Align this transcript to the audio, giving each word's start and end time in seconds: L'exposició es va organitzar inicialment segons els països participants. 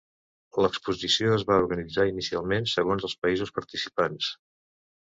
L'exposició 0.65 1.35
es 1.35 1.45
va 1.51 1.59
organitzar 1.65 2.07
inicialment 2.13 2.69
segons 2.73 3.09
els 3.11 3.17
països 3.27 3.57
participants. 3.61 4.37